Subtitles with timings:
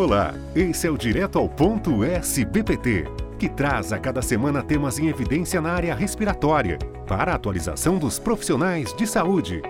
[0.00, 3.04] Olá, esse é o Direto ao Ponto SBPT,
[3.38, 8.18] que traz a cada semana temas em evidência na área respiratória, para a atualização dos
[8.18, 9.60] profissionais de saúde.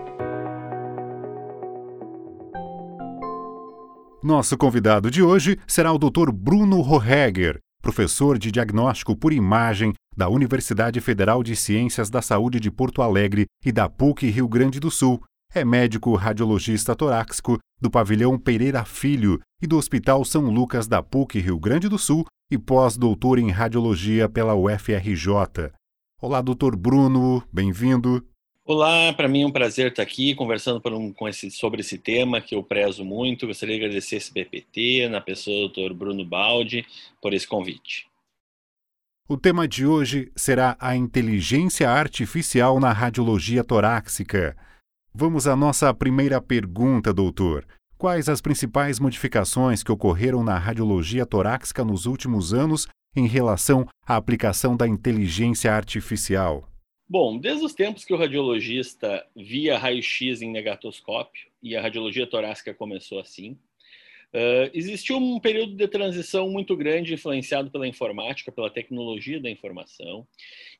[4.23, 6.31] Nosso convidado de hoje será o Dr.
[6.33, 12.71] Bruno Rohegger, professor de diagnóstico por imagem da Universidade Federal de Ciências da Saúde de
[12.71, 15.21] Porto Alegre e da PUC Rio Grande do Sul.
[15.53, 21.39] É médico radiologista torácico do Pavilhão Pereira Filho e do Hospital São Lucas da PUC
[21.41, 25.73] Rio Grande do Sul e pós-doutor em radiologia pela UFRJ.
[26.21, 28.23] Olá, doutor Bruno, bem-vindo.
[28.67, 32.41] Olá, para mim é um prazer estar aqui conversando um, com esse, sobre esse tema
[32.41, 33.47] que eu prezo muito.
[33.47, 35.95] Gostaria de agradecer esse BPT, na pessoa do Dr.
[35.95, 36.87] Bruno Baldi,
[37.23, 38.07] por esse convite.
[39.29, 44.57] O tema de hoje será a inteligência artificial na radiologia torácica.
[45.13, 47.67] Vamos à nossa primeira pergunta, doutor.
[47.99, 52.87] Quais as principais modificações que ocorreram na radiologia torácica nos últimos anos
[53.17, 56.69] em relação à aplicação da inteligência artificial?
[57.09, 62.73] Bom, desde os tempos que o radiologista via raio-x em negatoscópio, e a radiologia torácica
[62.73, 63.59] começou assim,
[64.35, 70.27] uh, existiu um período de transição muito grande influenciado pela informática, pela tecnologia da informação,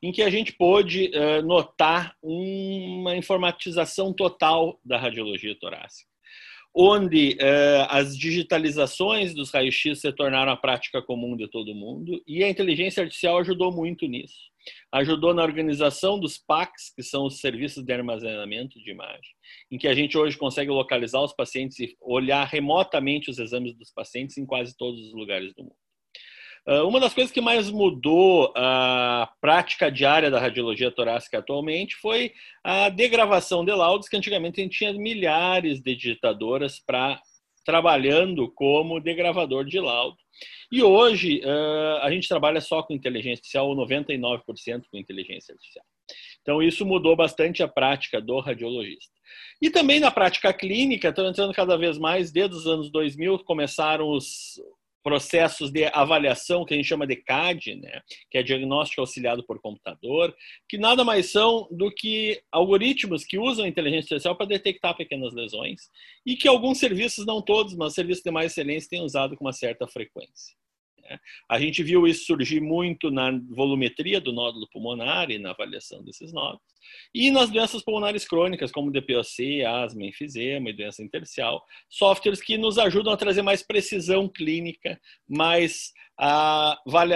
[0.01, 6.09] em que a gente pôde uh, notar uma informatização total da radiologia torácica
[6.73, 12.45] onde uh, as digitalizações dos raios-x se tornaram a prática comum de todo mundo e
[12.45, 14.50] a inteligência artificial ajudou muito nisso
[14.91, 19.31] ajudou na organização dos PACs, que são os serviços de armazenamento de imagem,
[19.71, 23.91] em que a gente hoje consegue localizar os pacientes e olhar remotamente os exames dos
[23.91, 25.75] pacientes em quase todos os lugares do mundo.
[26.65, 32.33] Ah, uma das coisas que mais mudou a prática diária da radiologia torácica atualmente foi
[32.63, 37.19] a degravação de laudos, que antigamente a gente tinha milhares de digitadoras para
[37.65, 40.17] trabalhando como degravador de laudo.
[40.71, 41.41] E hoje
[42.01, 45.85] a gente trabalha só com inteligência artificial, ou 99% com inteligência artificial.
[46.41, 49.13] Então isso mudou bastante a prática do radiologista.
[49.61, 54.09] E também na prática clínica, estão entrando cada vez mais, desde os anos 2000 começaram
[54.09, 54.59] os,
[55.03, 59.59] processos de avaliação que a gente chama de CAD, né, que é diagnóstico auxiliado por
[59.59, 60.35] computador,
[60.69, 65.33] que nada mais são do que algoritmos que usam a inteligência artificial para detectar pequenas
[65.33, 65.89] lesões
[66.25, 69.53] e que alguns serviços, não todos, mas serviços de mais excelência têm usado com uma
[69.53, 70.60] certa frequência.
[71.49, 76.31] A gente viu isso surgir muito na volumetria do nódulo pulmonar e na avaliação desses
[76.31, 76.61] nódulos,
[77.13, 82.77] e nas doenças pulmonares crônicas, como DPOC, asma, enfisema e doença intersticial, softwares que nos
[82.77, 85.91] ajudam a trazer mais precisão clínica, mais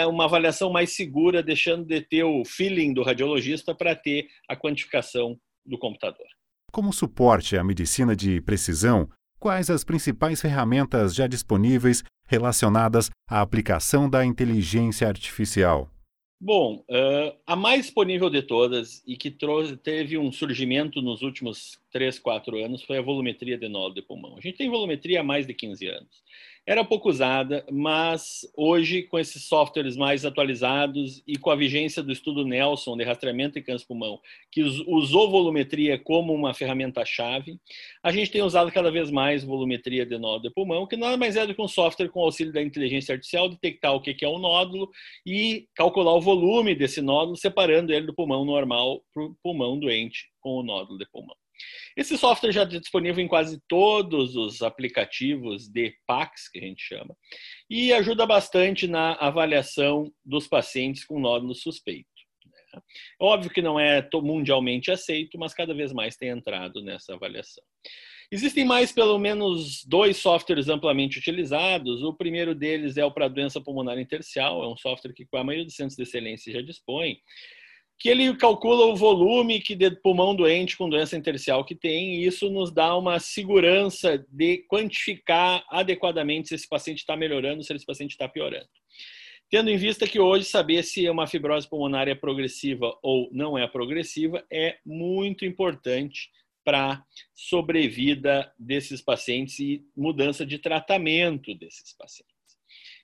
[0.09, 5.39] uma avaliação mais segura, deixando de ter o feeling do radiologista para ter a quantificação
[5.65, 6.25] do computador.
[6.71, 9.07] Como suporte à medicina de precisão,
[9.45, 15.87] quais as principais ferramentas já disponíveis relacionadas à aplicação da inteligência artificial?
[16.41, 21.77] Bom, uh, a mais disponível de todas e que trouxe, teve um surgimento nos últimos
[21.91, 24.35] 3, 4 anos foi a volumetria de nódulo de pulmão.
[24.35, 26.23] A gente tem volumetria há mais de 15 anos
[26.67, 32.11] era pouco usada, mas hoje, com esses softwares mais atualizados e com a vigência do
[32.11, 34.19] estudo Nelson de rastreamento de câncer pulmão,
[34.51, 37.59] que usou volumetria como uma ferramenta-chave,
[38.01, 41.35] a gente tem usado cada vez mais volumetria de nódulo de pulmão, que nada mais
[41.35, 44.39] é do que um software com auxílio da inteligência artificial, detectar o que é o
[44.39, 44.89] nódulo
[45.25, 50.31] e calcular o volume desse nódulo, separando ele do pulmão normal para o pulmão doente
[50.39, 51.35] com o nódulo de pulmão.
[51.95, 56.83] Esse software já está disponível em quase todos os aplicativos de PACS, que a gente
[56.83, 57.15] chama,
[57.69, 62.09] e ajuda bastante na avaliação dos pacientes com nódulo suspeito.
[62.45, 62.81] Né?
[63.19, 67.63] Óbvio que não é mundialmente aceito, mas cada vez mais tem entrado nessa avaliação.
[68.31, 72.01] Existem mais, pelo menos, dois softwares amplamente utilizados.
[72.01, 75.65] O primeiro deles é o para doença pulmonar intersticial, é um software que a maioria
[75.65, 77.19] dos centros de excelência já dispõe
[77.97, 82.25] que ele calcula o volume que de pulmão doente com doença intersticial que tem, e
[82.25, 87.85] isso nos dá uma segurança de quantificar adequadamente se esse paciente está melhorando, se esse
[87.85, 88.67] paciente está piorando.
[89.49, 93.67] Tendo em vista que hoje saber se uma fibrose pulmonar é progressiva ou não é
[93.67, 96.29] progressiva é muito importante
[96.63, 97.03] para
[97.33, 102.33] sobrevida desses pacientes e mudança de tratamento desses pacientes.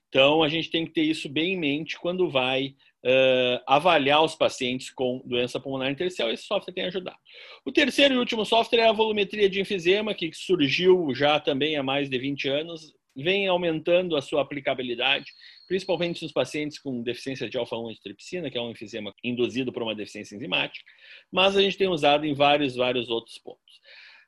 [0.08, 4.34] Então, a gente tem que ter isso bem em mente quando vai uh, avaliar os
[4.34, 7.16] pacientes com doença pulmonar intersticial, esse software tem ajudado.
[7.64, 11.82] O terceiro e último software é a volumetria de enfisema, que surgiu já também há
[11.82, 15.26] mais de 20 anos, vem aumentando a sua aplicabilidade,
[15.68, 19.94] principalmente nos pacientes com deficiência de alfa-1 antitripsina, que é um enfisema induzido por uma
[19.94, 20.84] deficiência enzimática,
[21.30, 23.80] mas a gente tem usado em vários, vários outros pontos.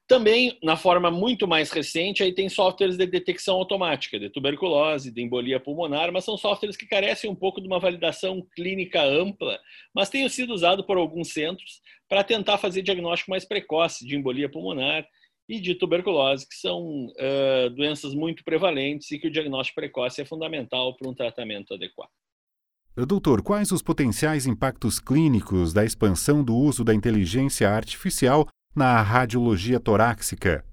[0.07, 5.23] Também, na forma muito mais recente, aí tem softwares de detecção automática de tuberculose, de
[5.23, 9.59] embolia pulmonar, mas são softwares que carecem um pouco de uma validação clínica ampla,
[9.95, 14.49] mas têm sido usados por alguns centros para tentar fazer diagnóstico mais precoce de embolia
[14.49, 15.07] pulmonar
[15.49, 20.25] e de tuberculose, que são uh, doenças muito prevalentes e que o diagnóstico precoce é
[20.25, 22.11] fundamental para um tratamento adequado.
[22.97, 29.79] Doutor, quais os potenciais impactos clínicos da expansão do uso da inteligência artificial na radiologia
[29.79, 30.65] torácica?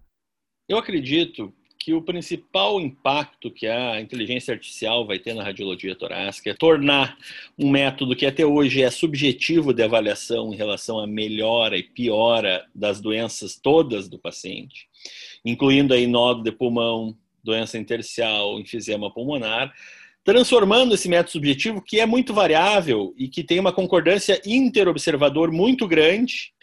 [0.68, 6.52] Eu acredito que o principal impacto que a inteligência artificial vai ter na radiologia torácica
[6.52, 7.18] é tornar
[7.58, 12.68] um método que até hoje é subjetivo de avaliação em relação à melhora e piora
[12.74, 14.88] das doenças todas do paciente,
[15.44, 19.74] incluindo aí nódulo de pulmão, doença intersticial, enfisema pulmonar,
[20.24, 25.88] transformando esse método subjetivo, que é muito variável e que tem uma concordância interobservador muito
[25.88, 26.54] grande,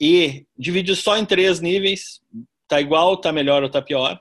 [0.00, 2.20] e dividir só em três níveis,
[2.66, 4.20] tá igual, tá melhor ou tá pior,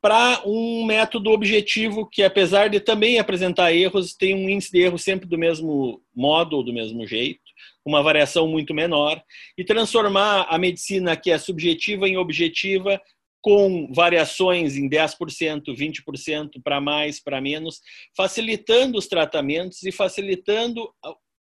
[0.00, 4.98] para um método objetivo que, apesar de também apresentar erros, tem um índice de erro
[4.98, 7.40] sempre do mesmo modo ou do mesmo jeito,
[7.84, 9.20] uma variação muito menor,
[9.56, 13.00] e transformar a medicina que é subjetiva em objetiva,
[13.40, 15.16] com variações em 10%,
[15.68, 17.80] 20% para mais, para menos,
[18.16, 20.88] facilitando os tratamentos e facilitando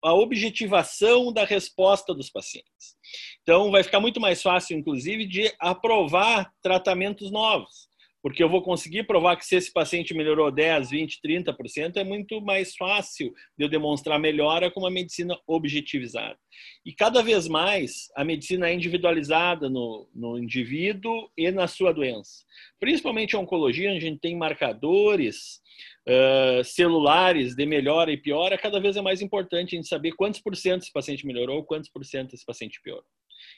[0.03, 2.95] a objetivação da resposta dos pacientes.
[3.41, 7.89] Então, vai ficar muito mais fácil, inclusive, de aprovar tratamentos novos,
[8.21, 12.39] porque eu vou conseguir provar que se esse paciente melhorou 10, 20, 30%, é muito
[12.39, 16.37] mais fácil de eu demonstrar melhora com uma medicina objetivizada.
[16.85, 22.43] E cada vez mais a medicina é individualizada no, no indivíduo e na sua doença.
[22.79, 25.61] Principalmente a oncologia, onde a gente tem marcadores
[26.07, 30.41] uh, celulares de melhora e piora, cada vez é mais importante a gente saber quantos
[30.41, 33.05] por cento esse paciente melhorou, quantos por cento esse paciente piorou.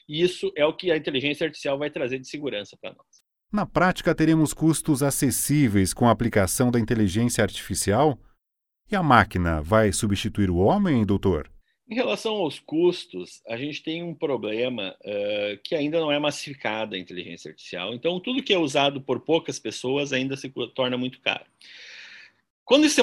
[0.08, 3.06] E isso é o que a inteligência artificial vai trazer de segurança para nós.
[3.52, 8.18] Na prática, teremos custos acessíveis com a aplicação da inteligência artificial?
[8.90, 11.50] E a máquina vai substituir o homem, doutor?
[11.88, 16.96] Em relação aos custos, a gente tem um problema uh, que ainda não é massificada
[16.96, 17.94] a inteligência artificial.
[17.94, 21.44] Então, tudo que é usado por poucas pessoas ainda se torna muito caro.
[22.64, 23.00] Quando isso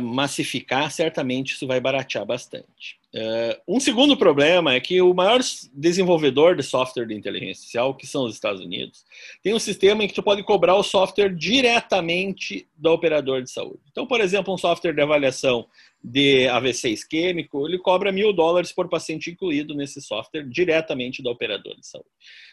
[0.00, 3.01] massificar, certamente isso vai baratear bastante.
[3.14, 5.38] Uh, um segundo problema é que o maior
[5.74, 9.04] desenvolvedor de software de inteligência artificial, que são os Estados Unidos,
[9.42, 13.80] tem um sistema em que tu pode cobrar o software diretamente do operador de saúde.
[13.90, 15.66] Então, por exemplo, um software de avaliação
[16.02, 21.76] de AVC isquêmico, ele cobra mil dólares por paciente incluído nesse software diretamente do operador
[21.76, 22.08] de saúde.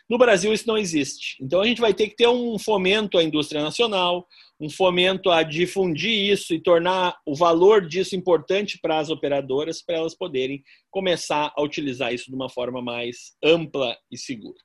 [0.09, 1.37] No Brasil, isso não existe.
[1.41, 4.27] Então, a gente vai ter que ter um fomento à indústria nacional,
[4.59, 9.97] um fomento a difundir isso e tornar o valor disso importante para as operadoras, para
[9.97, 10.48] elas poderem
[10.89, 14.59] começar a utilizar isso de uma forma mais ampla e segura.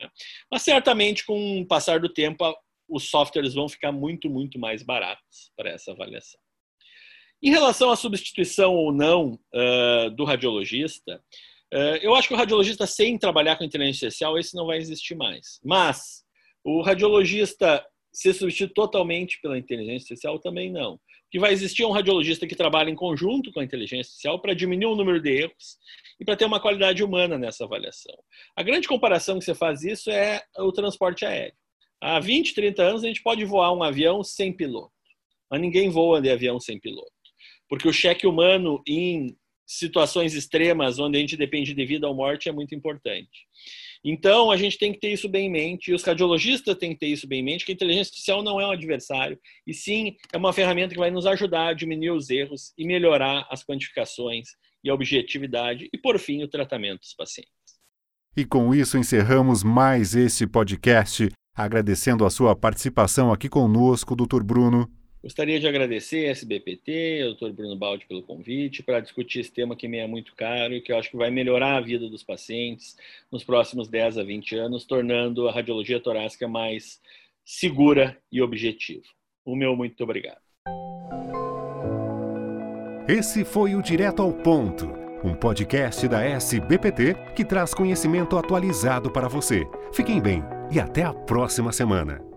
[0.00, 0.10] Né?
[0.50, 2.44] Mas certamente, com o passar do tempo,
[2.88, 6.40] os softwares vão ficar muito, muito mais baratos para essa avaliação.
[7.42, 11.22] Em relação à substituição ou não uh, do radiologista,
[11.72, 15.14] uh, eu acho que o radiologista, sem trabalhar com inteligência artificial, esse não vai existir
[15.14, 15.60] mais.
[15.62, 16.24] Mas
[16.64, 20.98] o radiologista ser substituído totalmente pela inteligência artificial também não.
[21.34, 24.92] Que vai existir um radiologista que trabalha em conjunto com a inteligência artificial para diminuir
[24.92, 25.78] o número de erros
[26.20, 28.14] e para ter uma qualidade humana nessa avaliação.
[28.54, 31.56] A grande comparação que você faz isso é o transporte aéreo.
[32.00, 34.92] Há 20, 30 anos a gente pode voar um avião sem piloto,
[35.50, 37.10] mas ninguém voa de avião sem piloto.
[37.68, 42.48] Porque o cheque humano em situações extremas, onde a gente depende de vida ou morte,
[42.48, 43.46] é muito importante.
[44.04, 46.98] Então, a gente tem que ter isso bem em mente, e os radiologistas têm que
[46.98, 50.14] ter isso bem em mente, que a inteligência artificial não é um adversário, e sim
[50.32, 54.48] é uma ferramenta que vai nos ajudar a diminuir os erros e melhorar as quantificações
[54.82, 57.52] e a objetividade e, por fim, o tratamento dos pacientes.
[58.36, 64.42] E com isso encerramos mais esse podcast, agradecendo a sua participação aqui conosco, Dr.
[64.42, 64.90] Bruno.
[65.24, 67.54] Gostaria de agradecer a SBPT, ao Dr.
[67.54, 70.92] Bruno Baldi pelo convite para discutir esse tema que me é muito caro e que
[70.92, 72.94] eu acho que vai melhorar a vida dos pacientes
[73.32, 77.00] nos próximos 10 a 20 anos, tornando a radiologia torácica mais
[77.42, 79.06] segura e objetiva.
[79.46, 80.42] O meu muito obrigado.
[83.08, 84.92] Esse foi o Direto ao Ponto,
[85.24, 89.64] um podcast da SBPT que traz conhecimento atualizado para você.
[89.90, 92.33] Fiquem bem e até a próxima semana.